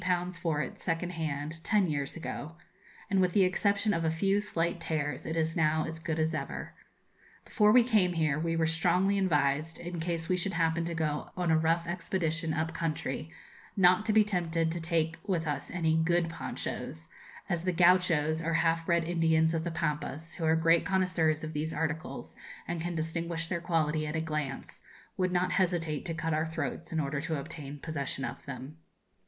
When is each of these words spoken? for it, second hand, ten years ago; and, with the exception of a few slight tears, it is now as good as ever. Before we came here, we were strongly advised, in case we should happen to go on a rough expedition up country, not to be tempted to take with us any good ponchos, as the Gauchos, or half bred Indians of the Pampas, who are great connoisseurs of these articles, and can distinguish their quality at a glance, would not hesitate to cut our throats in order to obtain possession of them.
for 0.41 0.61
it, 0.63 0.81
second 0.81 1.11
hand, 1.11 1.63
ten 1.63 1.87
years 1.87 2.15
ago; 2.15 2.53
and, 3.11 3.21
with 3.21 3.33
the 3.33 3.43
exception 3.43 3.93
of 3.93 4.03
a 4.03 4.09
few 4.09 4.39
slight 4.39 4.81
tears, 4.81 5.27
it 5.27 5.37
is 5.37 5.55
now 5.55 5.85
as 5.85 5.99
good 5.99 6.17
as 6.17 6.33
ever. 6.33 6.73
Before 7.45 7.71
we 7.71 7.83
came 7.83 8.13
here, 8.13 8.39
we 8.39 8.55
were 8.55 8.65
strongly 8.65 9.19
advised, 9.19 9.77
in 9.79 9.99
case 9.99 10.27
we 10.27 10.37
should 10.37 10.53
happen 10.53 10.85
to 10.85 10.95
go 10.95 11.29
on 11.37 11.51
a 11.51 11.55
rough 11.55 11.85
expedition 11.85 12.51
up 12.51 12.73
country, 12.73 13.29
not 13.77 14.03
to 14.07 14.11
be 14.11 14.23
tempted 14.23 14.71
to 14.71 14.81
take 14.81 15.17
with 15.27 15.45
us 15.45 15.69
any 15.69 15.95
good 15.95 16.31
ponchos, 16.31 17.07
as 17.47 17.63
the 17.63 17.71
Gauchos, 17.71 18.41
or 18.41 18.55
half 18.55 18.87
bred 18.87 19.03
Indians 19.03 19.53
of 19.53 19.63
the 19.63 19.69
Pampas, 19.69 20.33
who 20.37 20.45
are 20.45 20.55
great 20.55 20.83
connoisseurs 20.83 21.43
of 21.43 21.53
these 21.53 21.75
articles, 21.75 22.35
and 22.67 22.81
can 22.81 22.95
distinguish 22.95 23.45
their 23.45 23.61
quality 23.61 24.07
at 24.07 24.15
a 24.15 24.19
glance, 24.19 24.81
would 25.15 25.31
not 25.31 25.51
hesitate 25.61 26.05
to 26.05 26.15
cut 26.15 26.33
our 26.33 26.47
throats 26.47 26.91
in 26.91 26.99
order 26.99 27.21
to 27.21 27.39
obtain 27.39 27.77
possession 27.77 28.25
of 28.25 28.43
them. 28.47 28.77